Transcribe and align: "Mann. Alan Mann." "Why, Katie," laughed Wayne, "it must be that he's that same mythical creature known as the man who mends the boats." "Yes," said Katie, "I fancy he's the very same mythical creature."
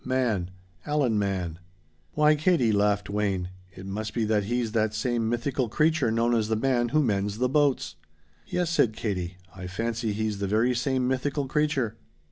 "Mann. 0.03 0.49
Alan 0.83 1.19
Mann." 1.19 1.59
"Why, 2.13 2.33
Katie," 2.33 2.71
laughed 2.71 3.07
Wayne, 3.07 3.49
"it 3.75 3.85
must 3.85 4.15
be 4.15 4.25
that 4.25 4.45
he's 4.45 4.71
that 4.71 4.95
same 4.95 5.29
mythical 5.29 5.69
creature 5.69 6.09
known 6.09 6.33
as 6.33 6.47
the 6.47 6.55
man 6.55 6.89
who 6.89 7.03
mends 7.03 7.37
the 7.37 7.47
boats." 7.47 7.97
"Yes," 8.47 8.71
said 8.71 8.93
Katie, 8.95 9.37
"I 9.55 9.67
fancy 9.67 10.11
he's 10.11 10.39
the 10.39 10.47
very 10.47 10.73
same 10.73 11.07
mythical 11.07 11.45
creature." 11.47 11.97